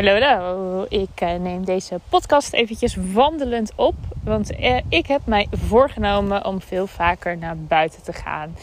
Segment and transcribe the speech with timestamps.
[0.00, 0.86] Hallo.
[0.88, 3.94] Ik eh, neem deze podcast eventjes wandelend op.
[4.24, 8.56] Want eh, ik heb mij voorgenomen om veel vaker naar buiten te gaan.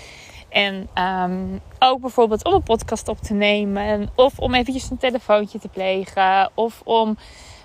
[0.49, 4.09] En ehm, ook bijvoorbeeld om een podcast op te nemen.
[4.15, 6.51] Of om eventjes een telefoontje te plegen.
[6.53, 7.17] Of om,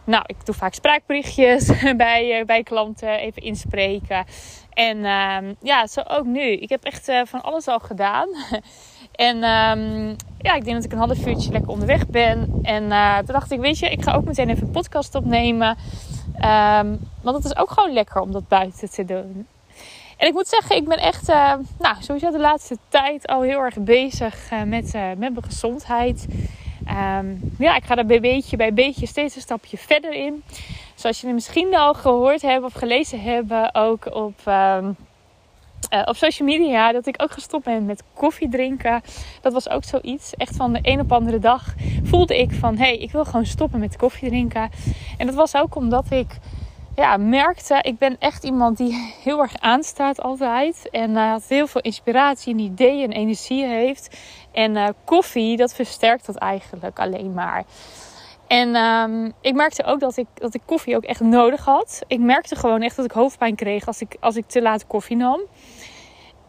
[0.05, 3.19] nou, ik doe vaak spraakberichtjes bij, uh, bij klanten.
[3.19, 4.25] Even inspreken.
[4.71, 6.53] En ehm, ja, zo ook nu.
[6.53, 8.29] Ik heb echt van alles al gedaan.
[9.13, 12.61] En um, ja, ik denk dat ik een half uurtje lekker onderweg ben.
[12.63, 15.77] En uh, toen dacht ik, weet je, ik ga ook meteen even een podcast opnemen.
[16.35, 19.47] Um, want het is ook gewoon lekker om dat buiten te doen.
[20.17, 23.59] En ik moet zeggen, ik ben echt, uh, nou, sowieso de laatste tijd al heel
[23.59, 26.27] erg bezig uh, met, met mijn gezondheid.
[27.19, 30.43] Um, ja, ik ga bij beetje bij beetje steeds een stapje verder in.
[30.95, 34.41] Zoals jullie misschien al gehoord hebben of gelezen hebben, ook op
[35.93, 39.03] uh, op social media dat ik ook gestopt ben met koffie drinken.
[39.41, 40.35] Dat was ook zoiets.
[40.37, 43.47] Echt van de een op andere dag voelde ik van hé, hey, ik wil gewoon
[43.47, 44.71] stoppen met koffie drinken.
[45.19, 46.39] En dat was ook omdat ik
[46.97, 50.89] ja, merkte, ik ben echt iemand die heel erg aanstaat altijd.
[50.91, 54.17] En uh, heel veel inspiratie en ideeën en energie heeft.
[54.53, 57.65] En uh, koffie, dat versterkt dat eigenlijk alleen maar.
[58.53, 62.03] En um, ik merkte ook dat ik, dat ik koffie ook echt nodig had.
[62.07, 65.17] Ik merkte gewoon echt dat ik hoofdpijn kreeg als ik, als ik te laat koffie
[65.17, 65.41] nam.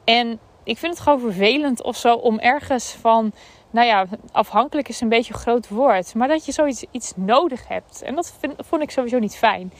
[0.03, 3.31] En ik vind het gewoon vervelend of zo om ergens van,
[3.69, 7.67] nou ja, afhankelijk is een beetje een groot woord, maar dat je zoiets iets nodig
[7.67, 8.01] hebt.
[8.01, 9.73] En dat vond ik sowieso niet fijn.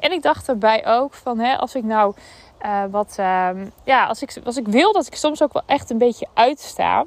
[0.00, 2.14] En ik dacht erbij ook van, hè, als ik nou
[2.62, 3.50] uh, wat, uh,
[3.84, 7.04] ja, als ik, als ik wil dat ik soms ook wel echt een beetje uitsta,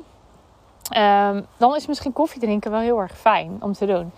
[0.97, 4.11] uh, dan is misschien koffie drinken wel heel erg fijn om te doen.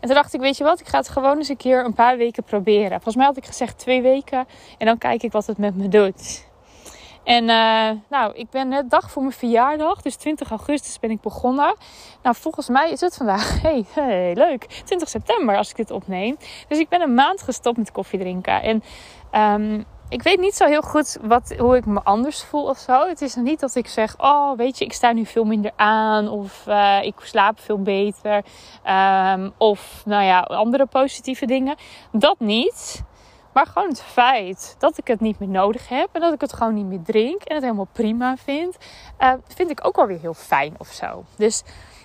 [0.00, 1.94] En toen dacht ik, weet je wat, ik ga het gewoon eens een keer een
[1.94, 2.90] paar weken proberen.
[2.90, 4.46] Volgens mij had ik gezegd twee weken
[4.78, 6.46] en dan kijk ik wat het met me doet.
[7.24, 11.20] En uh, nou, ik ben net dag voor mijn verjaardag, dus 20 augustus ben ik
[11.20, 11.74] begonnen.
[12.22, 16.36] Nou, volgens mij is het vandaag, hey, hey, leuk, 20 september als ik dit opneem.
[16.68, 18.62] Dus ik ben een maand gestopt met koffie drinken.
[18.62, 18.82] En
[19.62, 23.08] um, ik weet niet zo heel goed wat, hoe ik me anders voel of zo.
[23.08, 26.28] Het is niet dat ik zeg, oh weet je, ik sta nu veel minder aan.
[26.28, 28.44] Of uh, ik slaap veel beter.
[29.34, 31.76] Um, of nou ja, andere positieve dingen.
[32.12, 33.02] Dat niet.
[33.52, 36.08] Maar gewoon het feit dat ik het niet meer nodig heb.
[36.12, 37.42] En dat ik het gewoon niet meer drink.
[37.42, 38.76] En het helemaal prima vind.
[39.20, 41.24] Uh, vind ik ook wel weer heel fijn of zo.
[41.36, 41.62] Dus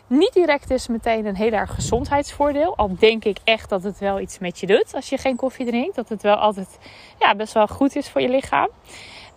[0.07, 2.77] niet direct is meteen een heel erg gezondheidsvoordeel.
[2.77, 5.65] Al denk ik echt dat het wel iets met je doet als je geen koffie
[5.65, 5.95] drinkt.
[5.95, 6.79] Dat het wel altijd
[7.19, 8.69] ja, best wel goed is voor je lichaam.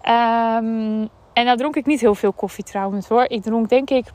[0.03, 3.25] Um, en nou dronk ik niet heel veel koffie trouwens hoor.
[3.29, 4.07] Ik dronk denk ik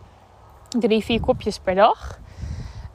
[0.69, 2.19] drie, vier kopjes per dag.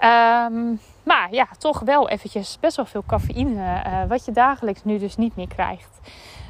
[0.00, 3.82] Um, maar ja, toch wel eventjes best wel veel cafeïne.
[3.86, 5.98] Uh, wat je dagelijks nu dus niet meer krijgt.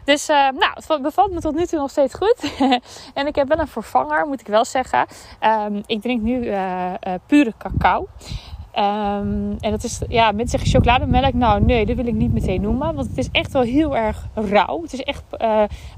[0.07, 2.53] Dus uh, nou, het bevalt me tot nu toe nog steeds goed.
[3.15, 5.07] en ik heb wel een vervanger, moet ik wel zeggen.
[5.41, 6.93] Um, ik drink nu uh,
[7.27, 8.09] pure cacao.
[8.75, 11.35] Um, en dat is, ja, mensen zeggen chocolademelk.
[11.35, 12.95] Nou, nee, dat wil ik niet meteen noemen.
[12.95, 14.83] Want het is echt wel heel erg rauw.
[14.83, 15.25] Het is echt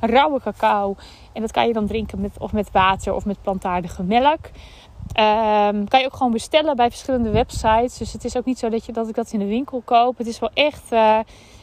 [0.01, 0.97] rauwe cacao.
[1.33, 4.45] En dat kan je dan drinken met, of met water of met plantaardige melk.
[5.09, 7.99] Um, kan je ook gewoon bestellen bij verschillende websites.
[7.99, 10.19] Dus het is ook niet zo dat, je, dat ik dat in de winkel koop.
[10.19, 10.93] Het is wel echt,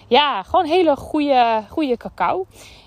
[0.07, 2.45] ja, gewoon hele goede, goede cacao.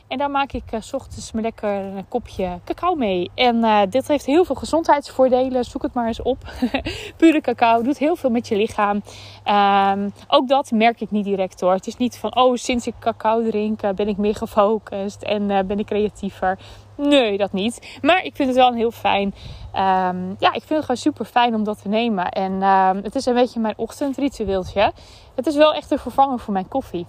[0.08, 3.30] En daar maak ik uh, s ochtends me lekker een kopje cacao mee.
[3.34, 5.64] En uh, dit heeft heel veel gezondheidsvoordelen.
[5.64, 6.38] Zoek het maar eens op.
[7.16, 9.02] Pure cacao doet heel veel met je lichaam.
[9.46, 11.72] Um, ook dat merk ik niet direct hoor.
[11.72, 15.78] Het is niet van, oh, sinds ik cacao drink ben ik meer gefocust en ben
[15.78, 16.58] ik creatiever.
[16.98, 17.98] Nee, dat niet.
[18.02, 19.34] Maar ik vind het wel een heel fijn.
[19.74, 22.28] Um, ja, ik vind het gewoon super fijn om dat te nemen.
[22.28, 24.92] En um, het is een beetje mijn ochtendritueeltje.
[25.34, 27.06] Het is wel echt een vervanger voor mijn koffie.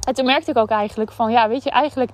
[0.00, 2.10] En toen merkte ik ook eigenlijk van, ja, weet je, eigenlijk,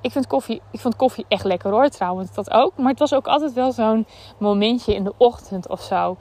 [0.00, 2.76] ik vind koffie, ik vond koffie echt lekker hoor, trouwens, dat ook.
[2.76, 4.06] Maar het was ook altijd wel zo'n
[4.38, 6.16] momentje in de ochtend of zo.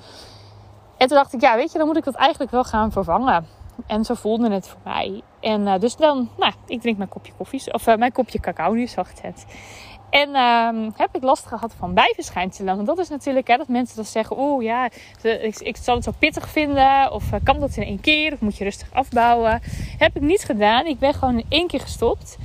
[0.98, 3.48] En toen dacht ik, ja, weet je, dan moet ik dat eigenlijk wel gaan vervangen.
[3.88, 5.22] En zo voelde het voor mij.
[5.40, 8.74] En uh, dus dan, nou, ik drink mijn kopje koffie, of uh, mijn kopje cacao
[8.74, 9.46] nu, zacht het.
[10.10, 12.76] En uh, heb ik last gehad van bijverschijnselen.
[12.76, 14.90] Want dat is natuurlijk hè, dat mensen dan zeggen: Oeh ja,
[15.22, 17.12] ik, ik zal het zo pittig vinden.
[17.12, 18.34] Of uh, kan dat in één keer?
[18.34, 19.62] Of moet je rustig afbouwen?
[19.98, 20.86] Heb ik niet gedaan.
[20.86, 22.38] Ik ben gewoon in één keer gestopt.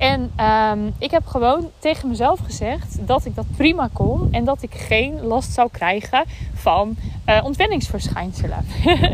[0.00, 4.62] En ehm, ik heb gewoon tegen mezelf gezegd dat ik dat prima kon en dat
[4.62, 6.24] ik geen last zou krijgen
[6.54, 6.96] van
[7.26, 8.64] uh, ontwenningsverschijnselen.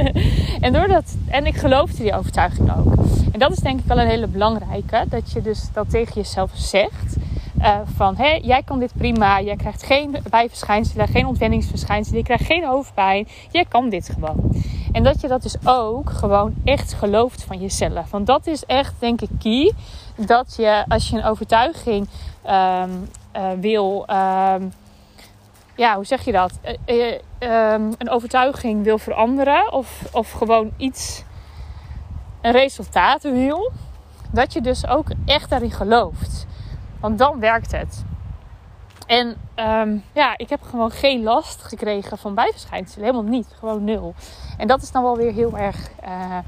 [0.60, 2.94] en, doordat, en ik geloofde die overtuiging ook.
[3.32, 6.50] En dat is denk ik wel een hele belangrijke, dat je dus dat tegen jezelf
[6.54, 7.16] zegt.
[7.58, 12.44] Uh, van hé, jij kan dit prima, jij krijgt geen bijverschijnselen, geen ontwenningsverschijnselen, je krijgt
[12.44, 14.54] geen hoofdpijn, jij kan dit gewoon.
[14.92, 18.10] En dat je dat dus ook gewoon echt gelooft van jezelf.
[18.10, 19.72] Want dat is echt, denk ik, key.
[20.26, 22.08] Dat je als je een overtuiging
[22.46, 24.06] um, uh, wil.
[24.10, 24.72] Um,
[25.74, 26.58] ja, hoe zeg je dat?
[26.86, 27.12] Uh,
[27.72, 29.72] um, een overtuiging wil veranderen.
[29.72, 31.24] Of, of gewoon iets.
[32.40, 33.72] Een resultaat wil.
[34.30, 36.46] Dat je dus ook echt daarin gelooft.
[37.00, 38.04] Want dan werkt het.
[39.06, 43.04] En um, ja, ik heb gewoon geen last gekregen van bijverschijnselen.
[43.06, 43.48] Helemaal niet.
[43.58, 44.14] Gewoon nul.
[44.58, 46.38] En dat is dan wel weer heel erg uh,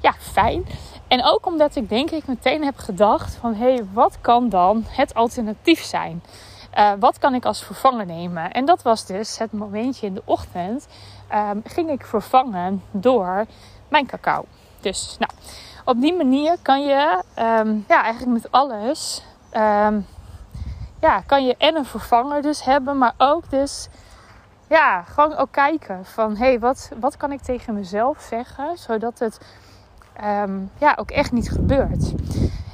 [0.00, 0.64] ja, fijn.
[1.08, 3.54] En ook omdat ik denk ik meteen heb gedacht van...
[3.54, 6.22] hé, wat kan dan het alternatief zijn?
[6.78, 8.52] Uh, wat kan ik als vervanger nemen?
[8.52, 10.86] En dat was dus het momentje in de ochtend.
[11.34, 13.46] Um, ging ik vervangen door
[13.88, 14.44] mijn cacao.
[14.80, 15.32] Dus nou,
[15.84, 19.22] op die manier kan je um, ja, eigenlijk met alles
[19.56, 20.06] um,
[21.00, 23.88] ja, kan je en een vervanger dus hebben, maar ook dus
[24.68, 29.18] ja, gewoon ook kijken van hé, hey, wat, wat kan ik tegen mezelf zeggen, zodat
[29.18, 29.40] het
[30.24, 32.12] um, ja, ook echt niet gebeurt.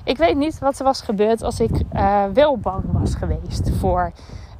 [0.04, 4.12] Ik weet niet wat er was gebeurd als ik uh, wel bang was geweest voor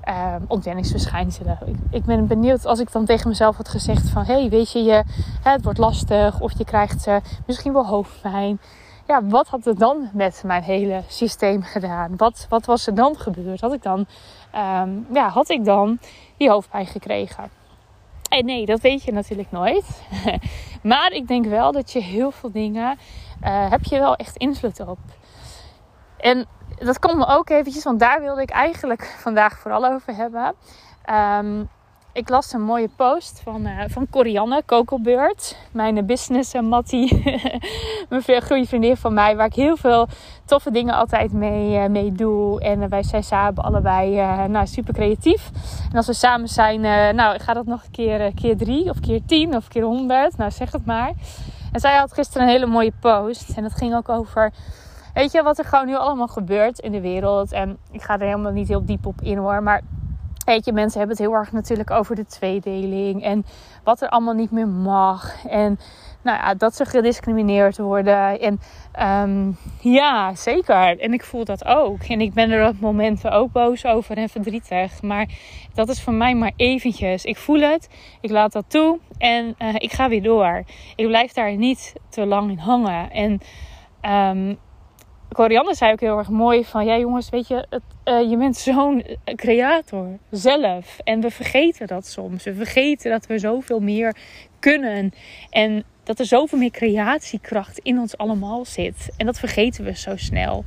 [0.09, 1.59] uh, ontwenningsverschijnselen.
[1.91, 4.25] Ik, ben benieuwd als ik dan tegen mezelf had gezegd van...
[4.25, 5.05] hé, hey, weet je, je,
[5.43, 8.61] het wordt lastig of je krijgt uh, misschien wel hoofdpijn
[9.11, 12.17] ja, wat had het dan met mijn hele systeem gedaan?
[12.17, 13.61] Wat, wat was er dan gebeurd?
[13.61, 14.07] Had ik dan,
[14.55, 15.99] um, ja, had ik dan
[16.37, 17.51] die hoofdpijn gekregen?
[18.29, 20.03] En nee, dat weet je natuurlijk nooit.
[20.93, 22.99] maar ik denk wel dat je heel veel dingen
[23.45, 24.99] uh, heb je wel echt invloed op.
[26.17, 26.47] En
[26.79, 30.55] dat komt me ook eventjes, want daar wilde ik eigenlijk vandaag vooral over hebben.
[31.11, 31.69] Um,
[32.13, 35.57] ik las een mooie post van, uh, van Corianne, Cocobeurt.
[35.73, 37.23] Mijn business uh, Mattie.
[38.09, 39.37] mijn goede vriendin van mij.
[39.37, 40.09] Waar ik heel veel
[40.45, 42.61] toffe dingen altijd mee, uh, mee doe.
[42.61, 44.15] En wij zijn samen allebei
[44.49, 45.51] nou, super creatief.
[45.91, 46.81] En als we samen zijn,
[47.17, 50.37] nou gaat dat nog een keer, keer drie of keer tien of keer honderd.
[50.37, 51.13] Nou zeg het maar.
[51.73, 53.51] En zij had gisteren een hele mooie post.
[53.57, 54.53] En dat ging ook over...
[55.15, 57.53] Weet je wat er gewoon nu allemaal gebeurt in de wereld?
[57.53, 59.63] En ik ga er helemaal niet heel diep op in hoor.
[59.63, 59.83] Maar
[60.51, 63.45] Weet je, mensen hebben het heel erg natuurlijk over de tweedeling en
[63.85, 65.45] wat er allemaal niet meer mag.
[65.47, 65.79] En
[66.23, 68.41] nou ja, dat ze gediscrimineerd worden.
[68.41, 68.61] En
[69.29, 71.01] um, ja, zeker.
[71.01, 72.03] En ik voel dat ook.
[72.03, 75.03] En ik ben er op momenten ook boos over en verdrietig.
[75.03, 75.29] Maar
[75.75, 77.25] dat is voor mij maar eventjes.
[77.25, 77.89] Ik voel het,
[78.21, 80.65] ik laat dat toe en uh, ik ga weer door.
[80.97, 83.11] Ik blijf daar niet te lang in hangen.
[83.11, 83.41] En
[84.37, 84.59] um,
[85.33, 86.85] Corianne zei ook heel erg mooi van...
[86.85, 89.05] Ja jongens, weet je, het, uh, je bent zo'n
[89.37, 90.99] creator zelf.
[91.05, 92.45] En we vergeten dat soms.
[92.45, 94.17] We vergeten dat we zoveel meer
[94.59, 95.13] kunnen.
[95.51, 99.09] En dat er zoveel meer creatiekracht in ons allemaal zit.
[99.17, 100.65] En dat vergeten we zo snel.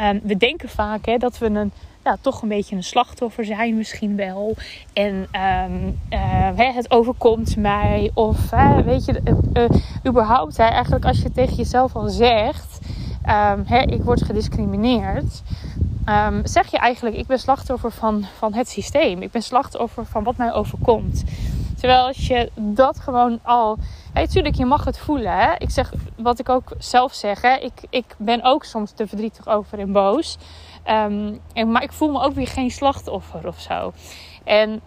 [0.00, 1.72] Um, we denken vaak hè, dat we een,
[2.04, 4.56] ja, toch een beetje een slachtoffer zijn misschien wel.
[4.92, 8.10] En um, uh, hè, het overkomt mij.
[8.14, 8.50] Of
[8.84, 9.20] weet je,
[10.06, 12.78] überhaupt eigenlijk als je tegen jezelf al zegt
[13.28, 15.42] um, hè, ik word gediscrimineerd.
[16.08, 19.22] Um, zeg je eigenlijk, ik ben slachtoffer van, van het systeem.
[19.22, 21.24] Ik ben slachtoffer van wat mij overkomt.
[21.78, 23.78] Terwijl als je dat gewoon al.
[24.14, 25.38] Natuurlijk, je mag het voelen.
[25.38, 25.52] Hè?
[25.58, 27.40] Ik zeg wat ik ook zelf zeg.
[27.40, 27.54] Hè?
[27.54, 30.38] Ik, ik ben ook soms te verdrietig over en boos.
[30.88, 33.92] Um, en, maar ik voel me ook weer geen slachtoffer of zo.
[34.44, 34.82] En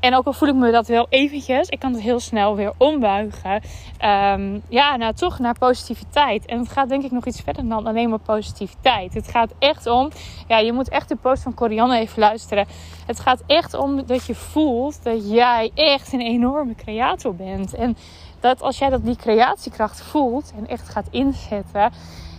[0.00, 2.72] en ook al voel ik me dat wel eventjes, ik kan het heel snel weer
[2.76, 3.62] ombuigen.
[4.04, 6.46] Um, ja, nou toch naar positiviteit.
[6.46, 9.14] En het gaat denk ik nog iets verder dan alleen maar positiviteit.
[9.14, 10.10] Het gaat echt om,
[10.48, 12.66] ja, je moet echt de post van Corianne even luisteren.
[13.06, 17.74] Het gaat echt om dat je voelt dat jij echt een enorme creator bent.
[17.74, 17.96] En
[18.40, 21.92] dat als jij dat die creatiekracht voelt en echt gaat inzetten,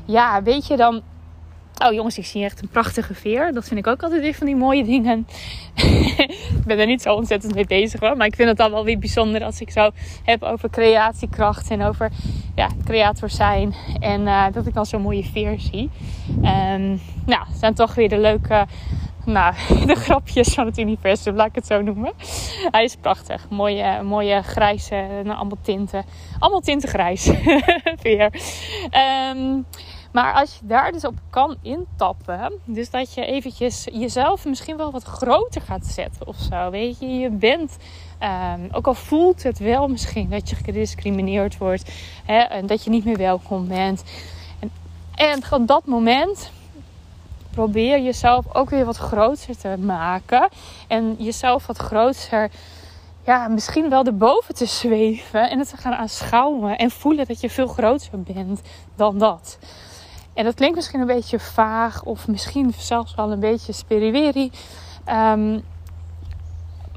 [0.05, 1.01] ja, weet je dan
[1.77, 3.53] Oh jongens, ik zie echt een prachtige veer.
[3.53, 5.27] Dat vind ik ook altijd weer van die mooie dingen.
[6.57, 7.99] ik ben er niet zo ontzettend mee bezig.
[7.99, 9.89] Maar ik vind het dan wel weer bijzonder als ik zo
[10.23, 11.69] heb over creatiekracht.
[11.69, 12.11] En over
[12.55, 13.75] ja, creator zijn.
[13.99, 15.89] En uh, dat ik dan zo'n mooie veer zie.
[16.29, 18.65] Um, nou, zijn toch weer de leuke...
[19.25, 19.53] Nou,
[19.85, 22.13] de grapjes van het universum, laat ik het zo noemen.
[22.71, 23.49] Hij is prachtig.
[23.49, 26.05] Mooie, mooie grijze, nou, allemaal tinten.
[26.39, 27.31] Allemaal tinten grijs.
[28.01, 28.33] veer.
[29.35, 29.65] Um,
[30.11, 34.91] maar als je daar dus op kan intappen, dus dat je eventjes jezelf misschien wel
[34.91, 36.69] wat groter gaat zetten of zo.
[36.69, 37.77] Weet je, je bent,
[38.21, 41.91] um, ook al voelt het wel misschien dat je gediscrimineerd wordt
[42.25, 44.03] hè, en dat je niet meer welkom bent.
[44.59, 44.71] En,
[45.15, 46.51] en op dat moment
[47.51, 50.49] probeer jezelf ook weer wat groter te maken.
[50.87, 52.51] En jezelf wat groter,
[53.25, 55.49] ja, misschien wel erboven te zweven.
[55.49, 56.77] En het te gaan aanschouwen.
[56.77, 58.61] En voelen dat je veel groter bent
[58.95, 59.57] dan dat.
[60.33, 62.03] En dat klinkt misschien een beetje vaag.
[62.03, 64.51] Of misschien zelfs wel een beetje spiriwiri.
[65.05, 65.59] Ehm,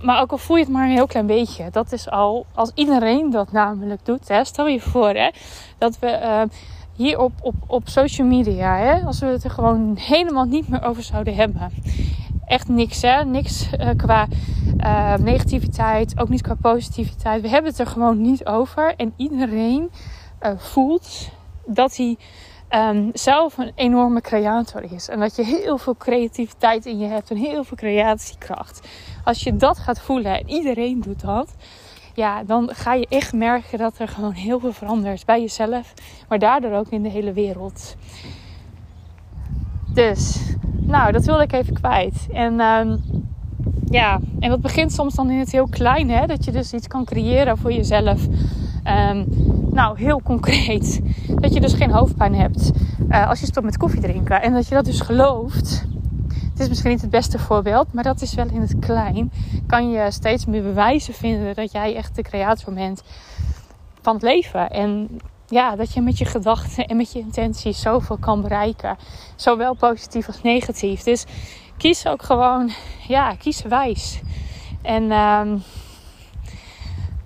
[0.03, 1.71] maar ook al voel je het maar een heel klein beetje.
[1.71, 4.29] Dat is al, als iedereen dat namelijk doet.
[4.29, 5.31] Hè, stel je voor hè,
[5.79, 6.43] dat we uh,
[6.95, 10.83] hier op, op, op social media, hè, als we het er gewoon helemaal niet meer
[10.83, 11.71] over zouden hebben.
[12.47, 13.25] Echt niks, hè?
[13.25, 14.27] Niks uh, qua
[14.81, 17.43] uh, negativiteit, ook niet qua positiviteit.
[17.43, 18.95] We hebben het er gewoon niet over.
[18.97, 19.91] En iedereen
[20.57, 21.31] voelt
[21.67, 22.17] dat hij
[22.75, 25.09] um, zelf een enorme creator is.
[25.09, 28.89] En dat je heel veel creativiteit in je hebt en heel veel creatiekracht.
[29.25, 31.55] Als je dat gaat voelen en iedereen doet dat,
[32.15, 35.95] ja, dan ga je echt merken dat er gewoon heel veel verandert bij jezelf,
[36.29, 37.97] maar daardoor ook in de hele wereld.
[39.95, 42.27] Dus, nou, dat wilde ik even kwijt.
[42.33, 43.03] En um,
[43.85, 46.27] ja, en dat begint soms dan in het heel klein, hè?
[46.27, 48.27] Dat je dus iets kan creëren voor jezelf.
[49.11, 49.27] Um,
[49.75, 51.01] nou, heel concreet.
[51.41, 52.73] Dat je dus geen hoofdpijn hebt
[53.11, 54.43] uh, als je stopt met koffie drinken.
[54.43, 55.87] En dat je dat dus gelooft.
[56.51, 59.33] Het is misschien niet het beste voorbeeld, maar dat is wel in het klein.
[59.67, 63.03] Kan je steeds meer bewijzen vinden dat jij echt de creator bent
[64.03, 64.71] van het leven.
[64.71, 68.97] En ja, dat je met je gedachten en met je intenties zoveel kan bereiken.
[69.37, 71.03] Zowel positief als negatief.
[71.03, 71.25] Dus
[71.77, 72.71] kies ook gewoon,
[73.09, 74.21] ja, kies wijs.
[74.83, 75.63] En um,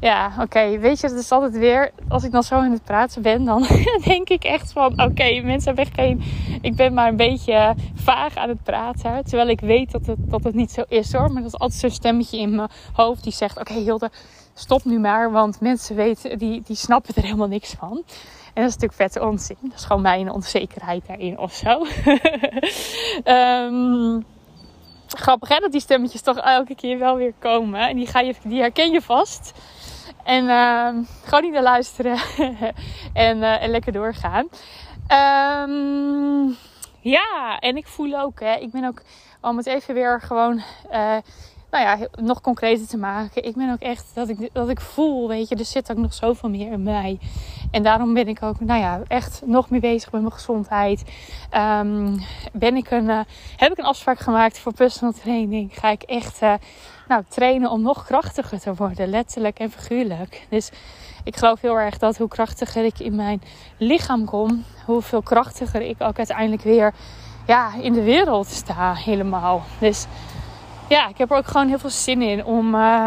[0.01, 3.23] ja, oké, weet je, het is altijd weer, als ik dan zo in het praten
[3.23, 3.67] ben, dan
[4.05, 6.23] denk ik echt van, oké, mensen hebben geen,
[6.61, 9.25] ik ben maar een beetje vaag aan het praten.
[9.25, 11.81] Terwijl ik weet dat het, dat het niet zo is hoor, maar dat is altijd
[11.81, 14.11] zo'n stemmetje in mijn hoofd die zegt, oké Hilde,
[14.55, 18.03] stop nu maar, want mensen weten, die, die snappen er helemaal niks van.
[18.55, 19.57] En dat is natuurlijk vette onzin.
[19.61, 21.87] Dat is gewoon mijn onzekerheid daarin of zo.
[23.33, 24.25] um,
[25.17, 27.89] grappig hè, dat die stemmetjes toch elke keer wel weer komen.
[27.89, 29.53] En die, ga je, die herken je vast.
[30.29, 30.89] En uh,
[31.25, 32.19] gewoon niet naar luisteren.
[33.27, 34.49] en, uh, en lekker doorgaan.
[35.69, 36.57] Um,
[37.01, 39.03] ja, en ik voel ook, hè, ik ben ook,
[39.41, 41.17] om het even weer gewoon, uh,
[41.71, 43.45] nou ja, nog concreter te maken.
[43.45, 46.15] Ik ben ook echt, dat ik, dat ik voel, weet je, er zit ook nog
[46.15, 47.19] zoveel meer in mij.
[47.71, 51.05] En daarom ben ik ook, nou ja, echt nog meer bezig met mijn gezondheid.
[51.57, 52.21] Um,
[52.53, 53.21] ben ik een, uh,
[53.57, 55.79] heb ik een afspraak gemaakt voor personal training.
[55.79, 56.55] Ga ik echt uh,
[57.09, 60.47] nou, trainen om nog krachtiger te worden, letterlijk en figuurlijk.
[60.51, 60.71] Dus
[61.25, 63.43] ik geloof heel erg dat hoe krachtiger ik in mijn
[63.79, 66.95] lichaam kom, hoeveel krachtiger ik ook uiteindelijk weer
[67.47, 69.63] ja, in de wereld sta helemaal.
[69.79, 70.07] Dus
[70.89, 73.07] ja, ik heb er ook gewoon heel veel zin in om uh,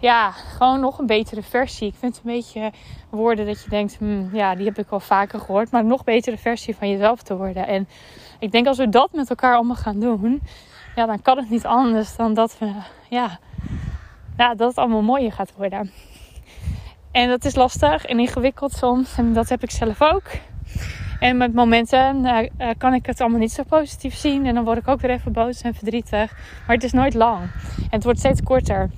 [0.00, 1.88] ja, gewoon nog een betere versie.
[1.88, 2.72] Ik vind het een beetje
[3.10, 6.04] woorden dat je denkt, hmm, ja, die heb ik al vaker gehoord, maar een nog
[6.04, 7.66] betere versie van jezelf te worden.
[7.66, 7.88] En
[8.38, 10.42] ik denk als we dat met elkaar allemaal gaan doen,
[10.94, 12.72] ja, dan kan het niet anders dan dat we,
[13.08, 13.38] ja,
[14.36, 15.90] ja dat het allemaal mooier gaat worden.
[17.10, 19.16] En dat is lastig en ingewikkeld soms.
[19.16, 20.24] En dat heb ik zelf ook.
[21.18, 24.46] En met momenten uh, kan ik het allemaal niet zo positief zien.
[24.46, 26.36] En dan word ik ook weer even boos en verdrietig.
[26.66, 27.40] Maar het is nooit lang.
[27.76, 28.90] En het wordt steeds korter.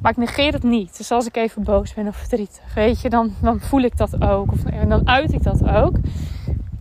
[0.00, 0.96] Maar ik negeer het niet.
[0.96, 4.22] Dus als ik even boos ben of verdrietig, weet je, dan, dan voel ik dat
[4.22, 4.52] ook.
[4.52, 5.96] Of, en dan uit ik dat ook.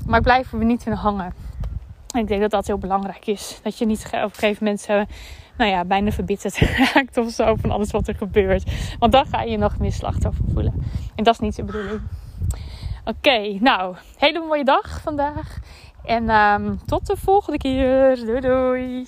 [0.06, 1.34] Maar ik blijf er niet in hangen.
[2.14, 3.60] En ik denk dat dat heel belangrijk is.
[3.64, 5.04] Dat je niet op een gegeven moment zo,
[5.58, 6.60] nou ja, bijna verbitterd
[6.94, 8.72] raakt of zo van alles wat er gebeurt.
[9.00, 10.74] Want dan ga je nog meer slachtoffer voelen.
[11.16, 12.02] En dat is niet de bedoeling.
[13.06, 15.58] Oké, nou, hele mooie dag vandaag.
[16.06, 18.16] En um, tot de volgende keer.
[18.26, 19.08] Doei doei.